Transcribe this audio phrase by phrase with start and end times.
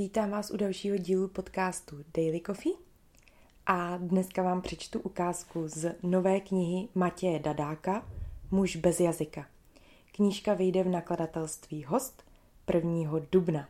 [0.00, 2.72] Vítám vás u dalšího dílu podcastu Daily Coffee
[3.66, 8.06] a dneska vám přečtu ukázku z nové knihy Matěje Dadáka
[8.50, 9.46] Muž bez jazyka.
[10.12, 12.24] Knížka vyjde v nakladatelství Host
[12.74, 13.20] 1.
[13.32, 13.68] dubna.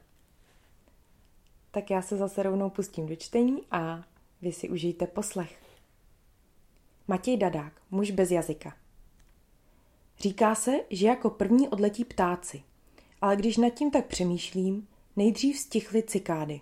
[1.70, 4.04] Tak já se zase rovnou pustím do čtení a
[4.42, 5.58] vy si užijte poslech.
[7.08, 8.76] Matěj Dadák, muž bez jazyka.
[10.18, 12.62] Říká se, že jako první odletí ptáci,
[13.20, 14.86] ale když nad tím tak přemýšlím,
[15.20, 16.60] nejdřív stichly cikády.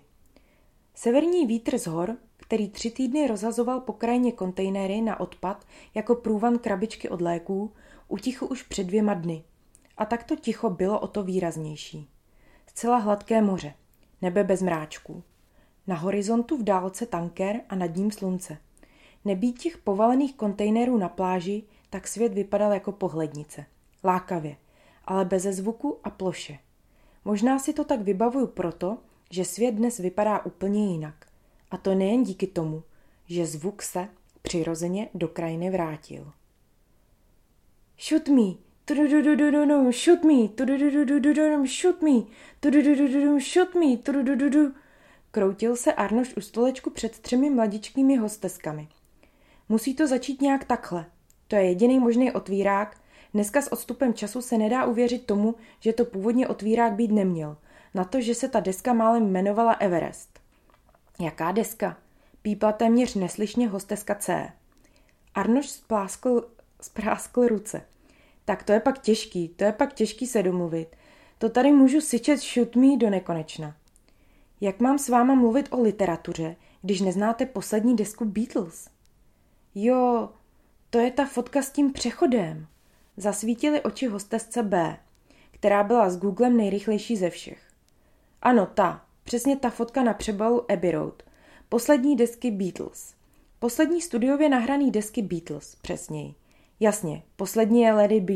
[0.95, 6.57] Severní vítr z hor, který tři týdny rozhazoval po krajině kontejnery na odpad jako průvan
[6.57, 7.73] krabičky od léků,
[8.07, 9.43] utichl už před dvěma dny.
[9.97, 12.09] A takto ticho bylo o to výraznější.
[12.67, 13.73] Zcela hladké moře,
[14.21, 15.23] nebe bez mráčků.
[15.87, 18.57] Na horizontu v dálce tanker a nad ním slunce.
[19.25, 23.65] Nebýt těch povalených kontejnerů na pláži, tak svět vypadal jako pohlednice.
[24.03, 24.57] Lákavě,
[25.05, 26.59] ale beze zvuku a ploše.
[27.29, 28.97] Možná si to tak vybavuju proto,
[29.31, 31.25] že svět dnes vypadá úplně jinak.
[31.71, 32.83] A to nejen díky tomu,
[33.25, 34.07] že zvuk se
[34.41, 36.31] přirozeně do krajiny vrátil.
[38.07, 38.43] Shoot me,
[38.87, 41.23] shoot me, shoot
[42.01, 42.25] me,
[43.47, 44.71] shoot me,
[45.31, 48.87] Kroutil se Arnoš u stolečku před třemi mladičkými hosteskami.
[49.69, 51.05] Musí to začít nějak takhle.
[51.47, 52.98] To je jediný možný otvírák,
[53.33, 57.57] Dneska s odstupem času se nedá uvěřit tomu, že to původně otvírák být neměl.
[57.93, 60.39] Na to, že se ta deska málem jmenovala Everest.
[61.19, 61.97] Jaká deska?
[62.41, 64.49] Pípla téměř neslyšně hosteska C.
[65.35, 66.49] Arnoš spláskl,
[66.81, 67.81] spráskl ruce.
[68.45, 70.95] Tak to je pak těžký, to je pak těžký se domluvit.
[71.37, 72.41] To tady můžu syčet
[72.75, 73.75] me do nekonečna.
[74.61, 78.89] Jak mám s váma mluvit o literatuře, když neznáte poslední desku Beatles?
[79.75, 80.29] Jo,
[80.89, 82.67] to je ta fotka s tím přechodem.
[83.19, 84.97] Zasvítily oči hostesce B,
[85.51, 87.61] která byla s Googlem nejrychlejší ze všech.
[88.41, 91.23] Ano, ta, přesně ta fotka na přebalu Abbey Road.
[91.69, 93.13] Poslední desky Beatles.
[93.59, 96.33] Poslední studiově nahraný desky Beatles, přesněji.
[96.79, 98.33] Jasně, poslední je Lady B,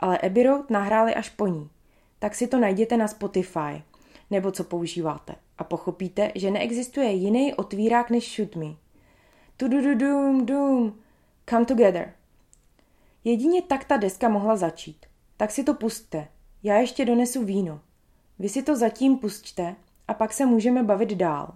[0.00, 1.70] ale Abbey Road nahráli až po ní.
[2.18, 3.82] Tak si to najděte na Spotify,
[4.30, 5.34] nebo co používáte.
[5.58, 8.74] A pochopíte, že neexistuje jiný otvírák než Shoot Me.
[9.56, 11.00] Tudududum, dum,
[11.50, 12.14] come together.
[13.24, 15.06] Jedině tak ta deska mohla začít.
[15.36, 16.28] Tak si to pustte.
[16.62, 17.80] Já ještě donesu víno.
[18.38, 19.76] Vy si to zatím pusťte
[20.08, 21.54] a pak se můžeme bavit dál.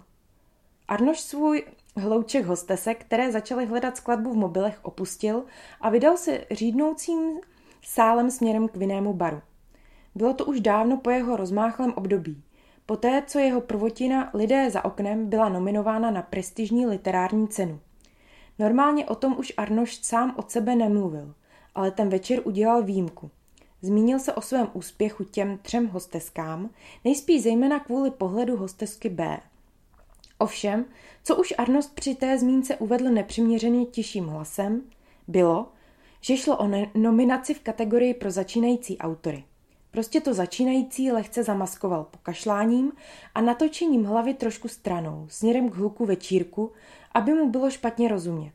[0.87, 1.63] Arnoš svůj
[1.95, 5.45] hlouček hostesek, které začaly hledat skladbu v mobilech, opustil
[5.81, 7.39] a vydal se řídnoucím
[7.81, 9.41] sálem směrem k vinnému baru.
[10.15, 12.43] Bylo to už dávno po jeho rozmáchlém období.
[12.85, 17.79] Poté, co jeho prvotina Lidé za oknem byla nominována na prestižní literární cenu.
[18.59, 21.33] Normálně o tom už Arnoš sám od sebe nemluvil
[21.75, 23.31] ale ten večer udělal výjimku.
[23.81, 26.69] Zmínil se o svém úspěchu těm třem hosteskám,
[27.05, 29.39] nejspíš zejména kvůli pohledu hostesky B.
[30.37, 30.85] Ovšem,
[31.23, 34.81] co už Arnost při té zmínce uvedl nepřiměřeně těžším hlasem,
[35.27, 35.67] bylo,
[36.21, 39.43] že šlo o nominaci v kategorii pro začínající autory.
[39.91, 42.91] Prostě to začínající lehce zamaskoval pokašláním
[43.35, 46.71] a natočením hlavy trošku stranou, směrem k hluku večírku,
[47.13, 48.53] aby mu bylo špatně rozumět.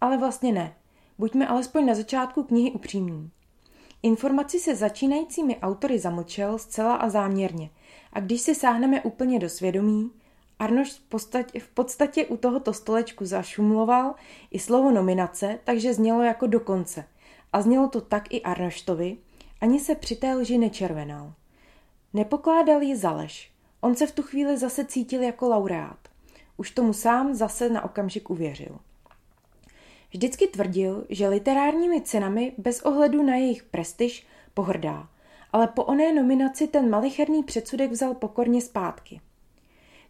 [0.00, 0.74] Ale vlastně ne.
[1.18, 3.30] Buďme alespoň na začátku knihy upřímní.
[4.02, 7.70] Informaci se začínajícími autory zamlčel zcela a záměrně
[8.12, 10.10] a když si sáhneme úplně do svědomí,
[10.58, 14.14] Arnoš v podstatě, v podstatě u tohoto stolečku zašumloval
[14.50, 17.04] i slovo nominace, takže znělo jako dokonce.
[17.52, 19.16] A znělo to tak i Arnoštovi,
[19.60, 21.32] ani se při té lži nečervenal.
[22.12, 23.52] Nepokládal ji za lež.
[23.80, 25.98] On se v tu chvíli zase cítil jako laureát.
[26.56, 28.78] Už tomu sám zase na okamžik uvěřil.
[30.14, 35.08] Vždycky tvrdil, že literárními cenami bez ohledu na jejich prestiž pohrdá,
[35.52, 39.20] ale po oné nominaci ten malicherný předsudek vzal pokorně zpátky.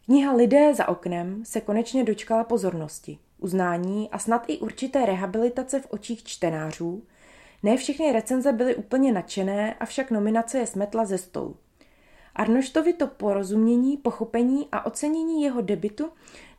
[0.05, 5.87] Kniha Lidé za oknem se konečně dočkala pozornosti, uznání a snad i určité rehabilitace v
[5.91, 7.03] očích čtenářů.
[7.63, 11.57] Ne všechny recenze byly úplně nadšené, avšak nominace je smetla ze stolu.
[12.35, 16.11] Arnoštovi to porozumění, pochopení a ocenění jeho debitu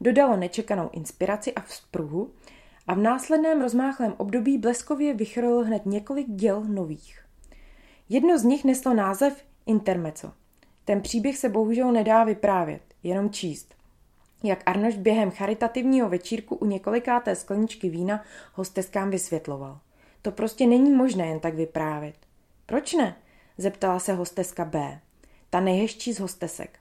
[0.02, 2.32] dodalo nečekanou inspiraci a vzpruhu,
[2.88, 7.26] a v následném rozmáchlém období bleskově vychrlil hned několik děl nových.
[8.10, 10.32] Jedno z nich neslo název Intermeco.
[10.86, 13.76] Ten příběh se bohužel nedá vyprávět, jenom číst.
[14.44, 18.24] Jak Arnoš během charitativního večírku u několikáté skleničky vína
[18.54, 19.80] hosteskám vysvětloval.
[20.22, 22.16] To prostě není možné jen tak vyprávět.
[22.66, 23.16] Proč ne?
[23.58, 25.00] zeptala se hosteska B.
[25.50, 26.80] Ta nejhezčí z hostesek.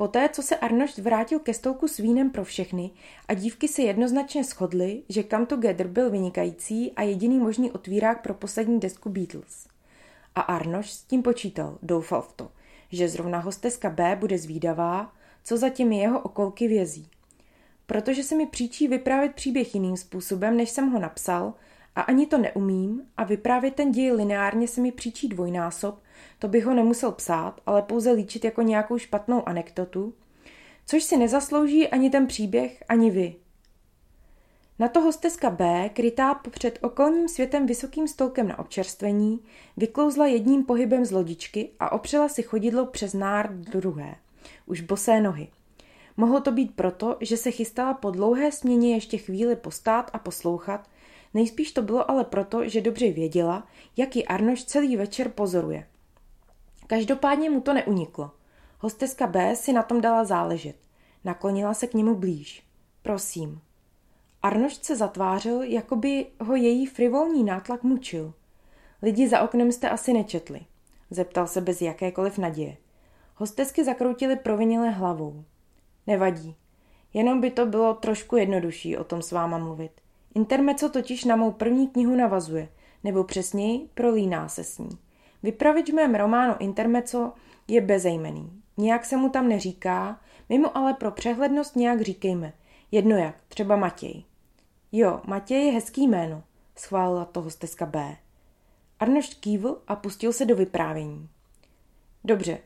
[0.00, 2.90] Poté, co se Arnošt vrátil ke stolku s vínem pro všechny
[3.28, 8.34] a dívky se jednoznačně shodly, že Come Together byl vynikající a jediný možný otvírák pro
[8.34, 9.68] poslední desku Beatles.
[10.34, 12.50] A Arnoš s tím počítal, doufal v to,
[12.92, 15.12] že zrovna hosteska B bude zvídavá,
[15.44, 17.08] co za těmi jeho okolky vězí.
[17.86, 21.54] Protože se mi příčí vyprávět příběh jiným způsobem, než jsem ho napsal,
[21.96, 26.02] a ani to neumím, a vyprávět ten děj lineárně se mi příčí dvojnásob,
[26.38, 30.14] to bych ho nemusel psát, ale pouze líčit jako nějakou špatnou anekdotu,
[30.86, 33.36] což si nezaslouží ani ten příběh, ani vy.
[34.78, 39.40] Na to hosteska B, krytá před okolním světem vysokým stolkem na občerstvení,
[39.76, 44.14] vyklouzla jedním pohybem z lodičky a opřela si chodidlo přes nár druhé,
[44.66, 45.48] už bosé nohy.
[46.16, 50.88] Mohlo to být proto, že se chystala po dlouhé směně ještě chvíli postát a poslouchat,
[51.34, 53.66] nejspíš to bylo ale proto, že dobře věděla,
[53.96, 55.86] jak ji Arnoš celý večer pozoruje.
[56.86, 58.30] Každopádně mu to neuniklo.
[58.78, 60.76] Hosteska B si na tom dala záležet.
[61.24, 62.62] Naklonila se k němu blíž.
[63.02, 63.60] Prosím.
[64.42, 68.32] Arnošt se zatvářil, jako by ho její frivolní nátlak mučil.
[69.02, 70.60] Lidi za oknem jste asi nečetli.
[71.10, 72.76] Zeptal se bez jakékoliv naděje.
[73.34, 75.44] Hostesky zakroutily provinile hlavou.
[76.06, 76.56] Nevadí.
[77.14, 79.99] Jenom by to bylo trošku jednodušší o tom s váma mluvit.
[80.34, 82.68] Intermeco totiž na mou první knihu navazuje,
[83.04, 84.98] nebo přesněji prolíná se s ní.
[85.42, 87.32] Vypravič v mém románu Intermeco
[87.68, 88.62] je bezejmený.
[88.76, 92.52] Nějak se mu tam neříká, mimo ale pro přehlednost nějak říkejme.
[92.90, 94.24] Jedno jak, třeba Matěj.
[94.92, 96.42] Jo, Matěj je hezký jméno,
[96.76, 98.16] schválila to hosteska B.
[99.00, 101.28] Arnošt kývl a pustil se do vyprávění.
[102.24, 102.58] Dobře,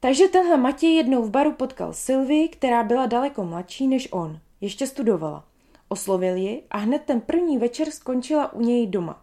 [0.00, 4.40] takže tenhle Matěj jednou v baru potkal Sylvii, která byla daleko mladší než on.
[4.60, 5.47] Ještě studovala.
[5.88, 9.22] Oslovil ji a hned ten první večer skončila u něj doma.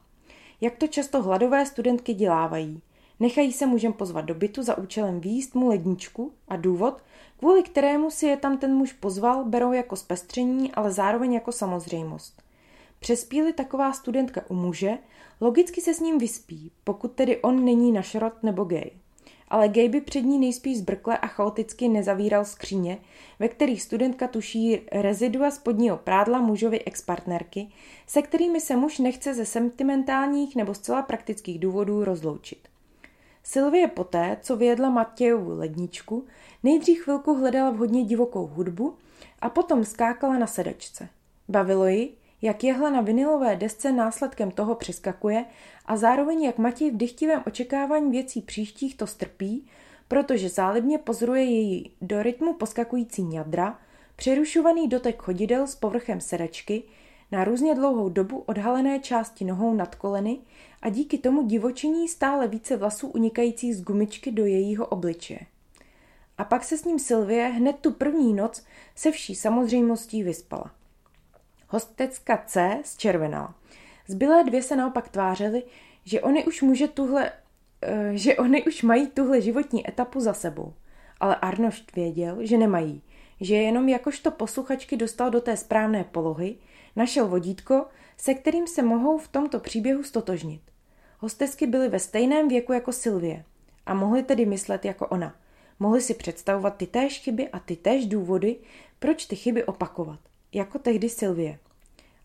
[0.61, 2.81] Jak to často hladové studentky dělávají.
[3.19, 7.03] Nechají se mužem pozvat do bytu za účelem výjíst mu ledničku a důvod,
[7.37, 12.41] kvůli kterému si je tam ten muž pozval, berou jako zpestření, ale zároveň jako samozřejmost.
[12.99, 14.97] Přespíli taková studentka u muže,
[15.41, 18.91] logicky se s ním vyspí, pokud tedy on není našrot nebo gay
[19.47, 22.97] ale gay by před ní nejspíš zbrkle a chaoticky nezavíral skříně,
[23.39, 27.67] ve kterých studentka tuší rezidua spodního prádla mužovy expartnerky,
[28.07, 32.67] se kterými se muž nechce ze sentimentálních nebo zcela praktických důvodů rozloučit.
[33.43, 36.25] Sylvie poté, co vyjedla Matějovu ledničku,
[36.63, 38.95] nejdřív chvilku hledala vhodně divokou hudbu
[39.39, 41.09] a potom skákala na sedačce.
[41.49, 45.45] Bavilo ji, jak jehla na vinilové desce následkem toho přeskakuje
[45.85, 49.67] a zároveň jak Matěj v dychtivém očekávání věcí příštích to strpí,
[50.07, 53.79] protože zálibně pozoruje její do rytmu poskakující ňadra,
[54.15, 56.83] přerušovaný dotek chodidel s povrchem sedačky,
[57.31, 60.39] na různě dlouhou dobu odhalené části nohou nad koleny
[60.81, 65.39] a díky tomu divočení stále více vlasů unikajících z gumičky do jejího obličeje.
[66.37, 68.63] A pak se s ním Sylvie hned tu první noc
[68.95, 70.71] se vší samozřejmostí vyspala.
[71.67, 73.55] Hostecka C zčervenala.
[74.07, 75.63] Zbylé dvě se naopak tvářily,
[76.03, 80.73] že oni už může tuhle, uh, že oni už mají tuhle životní etapu za sebou.
[81.19, 83.01] Ale Arnošt věděl, že nemají,
[83.41, 86.55] že je jenom jakožto posluchačky dostal do té správné polohy,
[86.95, 87.85] našel vodítko,
[88.17, 90.61] se kterým se mohou v tomto příběhu stotožnit.
[91.19, 93.43] Hostesky byly ve stejném věku jako Sylvie
[93.85, 95.35] a mohly tedy myslet jako ona.
[95.79, 98.57] Mohli si představovat ty též chyby a ty též důvody,
[98.99, 100.19] proč ty chyby opakovat,
[100.55, 101.59] jako tehdy Sylvie.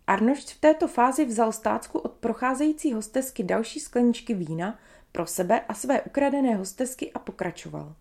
[0.06, 4.78] Arnošt v této fázi vzal stácku od procházející hostesky další skleničky vína
[5.12, 7.94] pro sebe a své ukradené hostesky a pokračoval.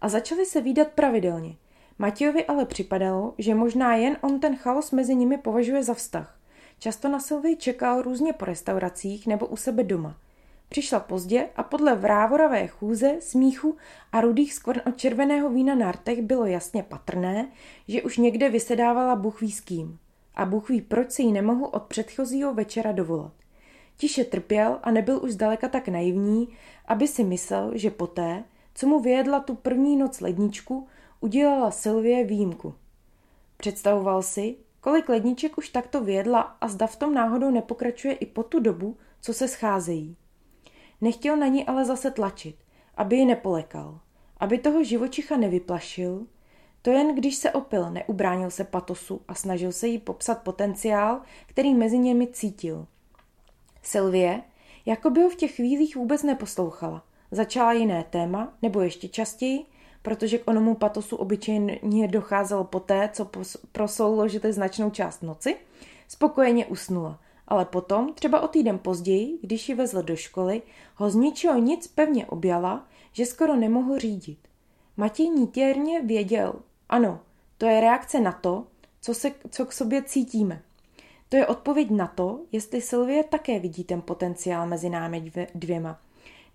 [0.00, 1.56] A začali se výdat pravidelně.
[1.98, 6.38] Matějovi ale připadalo, že možná jen on ten chaos mezi nimi považuje za vztah.
[6.78, 10.16] Často na Sylvii čekal různě po restauracích nebo u sebe doma.
[10.68, 13.76] Přišla pozdě a podle vrávoravé chůze, smíchu
[14.12, 17.48] a rudých skvrn od červeného vína na rtech bylo jasně patrné,
[17.88, 19.98] že už někde vysedávala Bůh ví s kým
[20.34, 23.32] a Bůh ví, proč se jí nemohl od předchozího večera dovolat.
[23.96, 26.48] Tiše trpěl a nebyl už zdaleka tak naivní,
[26.86, 28.44] aby si myslel, že poté,
[28.74, 30.86] co mu vyjedla tu první noc ledničku,
[31.20, 32.74] udělala Sylvie výjimku.
[33.56, 38.42] Představoval si, kolik ledniček už takto vyjedla a zda v tom náhodou nepokračuje i po
[38.42, 40.16] tu dobu, co se scházejí.
[41.00, 42.56] Nechtěl na ní ale zase tlačit,
[42.94, 44.00] aby ji nepolekal,
[44.40, 46.26] aby toho živočicha nevyplašil,
[46.82, 51.74] to jen když se opil, neubránil se patosu a snažil se jí popsat potenciál, který
[51.74, 52.86] mezi nimi cítil.
[53.82, 54.42] Sylvie,
[54.86, 57.04] jako by ho v těch chvílích vůbec neposlouchala.
[57.30, 59.64] Začala jiné téma, nebo ještě častěji,
[60.02, 63.30] protože k onomu patosu obyčejně docházelo poté, co
[63.72, 65.56] prosouložili značnou část noci,
[66.08, 67.20] spokojeně usnula.
[67.48, 70.62] Ale potom, třeba o týden později, když ji vezl do školy,
[70.94, 74.38] ho z ničeho nic pevně objala, že skoro nemohl řídit.
[74.96, 76.54] Matěj nítěrně věděl,
[76.88, 77.20] ano,
[77.58, 78.66] to je reakce na to,
[79.00, 80.62] co, se, co k sobě cítíme.
[81.28, 86.00] To je odpověď na to, jestli Sylvie také vidí ten potenciál mezi námi dvěma.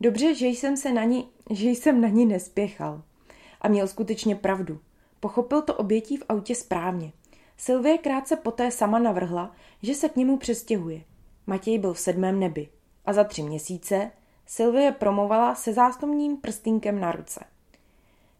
[0.01, 3.01] Dobře, že jsem, se na ní, že jsem na ní nespěchal.
[3.62, 4.79] A měl skutečně pravdu.
[5.19, 7.12] Pochopil to obětí v autě správně.
[7.62, 11.03] Sylvie krátce poté sama navrhla, že se k němu přestěhuje.
[11.48, 12.70] Matěj byl v sedmém nebi.
[13.06, 14.12] A za tři měsíce
[14.46, 17.44] Sylvie promovala se zástupním prstínkem na ruce.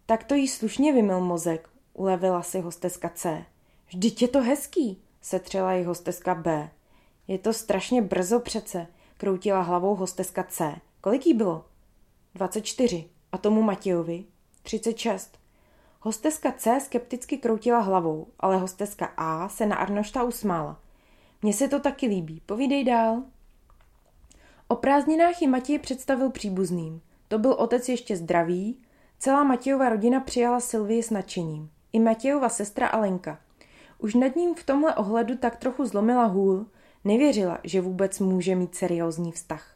[0.06, 3.46] Tak to jí slušně vymil mozek, ulevila si hosteska C.
[3.88, 6.70] Vždyť je to hezký, setřela jí hosteska B.
[7.28, 8.88] Je to strašně brzo přece,
[9.18, 10.76] kroutila hlavou hosteska C.
[11.02, 11.66] Kolik jí bylo?
[12.36, 13.10] 24.
[13.32, 14.26] A tomu Matějovi?
[14.64, 15.38] 36.
[16.04, 20.80] Hosteska C skepticky kroutila hlavou, ale hosteska A se na Arnošta usmála.
[21.42, 23.24] Mně se to taky líbí, povídej dál.
[24.68, 27.02] O prázdninách ji Matěj představil příbuzným.
[27.28, 28.78] To byl otec ještě zdravý,
[29.20, 31.70] celá Matějova rodina přijala Sylvii s nadšením.
[31.94, 33.40] I Matějova sestra Alenka.
[33.98, 36.66] Už nad ním v tomhle ohledu tak trochu zlomila hůl,
[37.04, 39.76] nevěřila, že vůbec může mít seriózní vztah.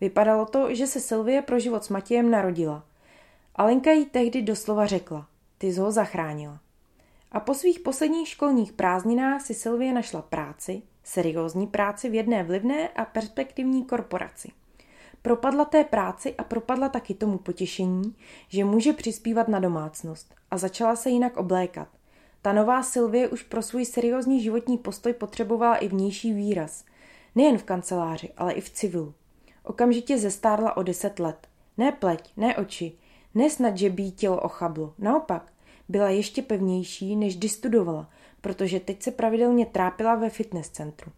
[0.00, 2.84] Vypadalo to, že se Sylvie pro život s Matějem narodila.
[3.56, 5.26] Alenka jí tehdy doslova řekla,
[5.60, 6.60] ty jsi ho zachránila.
[7.32, 12.88] A po svých posledních školních prázdninách si Sylvie našla práci, seriózní práci v jedné vlivné
[12.88, 14.48] a perspektivní korporaci.
[15.22, 18.16] Propadla té práci a propadla taky tomu potěšení,
[18.48, 21.88] že může přispívat na domácnost a začala se jinak oblékat.
[22.42, 26.84] Ta nová Sylvie už pro svůj seriózní životní postoj potřebovala i vnější výraz.
[27.34, 29.14] Nejen v kanceláři, ale i v civilu.
[29.64, 31.46] Okamžitě zestárla o deset let.
[31.76, 32.98] Ne pleť, ne oči,
[33.34, 34.94] ne snad, že by jí tělo ochablo.
[34.98, 35.52] Naopak,
[35.88, 38.10] byla ještě pevnější, než kdy studovala,
[38.40, 41.12] protože teď se pravidelně trápila ve fitness centru.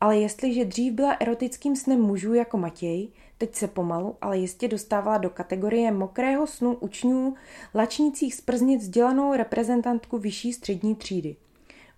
[0.00, 5.18] Ale jestliže dřív byla erotickým snem mužů jako Matěj, teď se pomalu, ale jistě dostávala
[5.18, 7.34] do kategorie mokrého snu učňů,
[7.74, 11.36] lačnících z prznic vzdělanou reprezentantku vyšší střední třídy.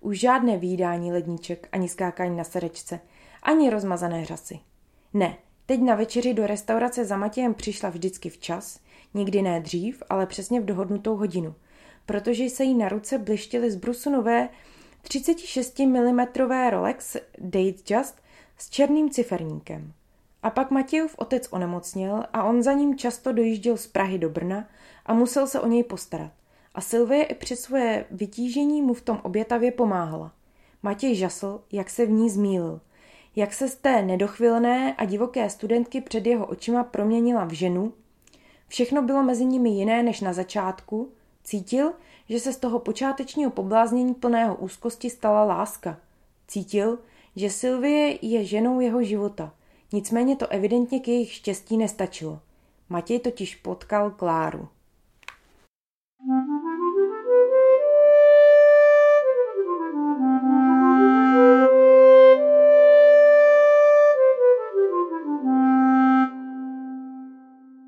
[0.01, 2.99] Už žádné výdání ledniček, ani skákání na sedečce,
[3.43, 4.59] ani rozmazané řasy.
[5.13, 8.79] Ne, teď na večeři do restaurace za Matějem přišla vždycky včas,
[9.13, 11.55] nikdy ne dřív, ale přesně v dohodnutou hodinu–
[12.09, 14.49] protože se jí na ruce blištily z brusu nové
[15.01, 16.19] 36 mm
[16.69, 18.21] Rolex Datejust
[18.57, 19.93] s černým ciferníkem.
[20.43, 24.67] A pak Matějův otec onemocněl a on za ním často dojížděl z Prahy do Brna
[25.05, 26.31] a musel se o něj postarat.
[26.75, 30.33] A Sylvie i při své vytížení mu v tom obětavě pomáhala.
[30.83, 32.81] Matěj žasl, jak se v ní zmílil.
[33.35, 37.93] Jak se z té nedochvilné a divoké studentky před jeho očima proměnila v ženu.
[38.69, 41.11] Všechno bylo mezi nimi jiné než na začátku
[41.43, 41.93] Cítil,
[42.29, 45.97] že se z toho počátečního pobláznění plného úzkosti stala láska.
[46.47, 46.99] Cítil,
[47.35, 49.53] že Sylvie je ženou jeho života.
[49.93, 52.39] Nicméně to evidentně k jejich štěstí nestačilo.
[52.89, 54.67] Matěj totiž potkal Kláru.